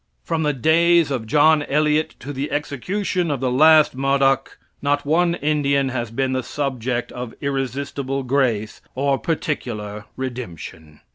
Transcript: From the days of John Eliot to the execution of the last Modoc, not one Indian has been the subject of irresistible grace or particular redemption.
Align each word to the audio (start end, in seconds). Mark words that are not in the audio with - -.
From 0.23 0.41
the 0.41 0.51
days 0.51 1.11
of 1.11 1.27
John 1.27 1.61
Eliot 1.61 2.15
to 2.21 2.33
the 2.33 2.49
execution 2.51 3.29
of 3.29 3.39
the 3.39 3.51
last 3.51 3.93
Modoc, 3.93 4.57
not 4.81 5.05
one 5.05 5.35
Indian 5.35 5.89
has 5.89 6.09
been 6.09 6.33
the 6.33 6.41
subject 6.41 7.11
of 7.11 7.35
irresistible 7.39 8.23
grace 8.23 8.81
or 8.95 9.19
particular 9.19 10.05
redemption. 10.17 11.01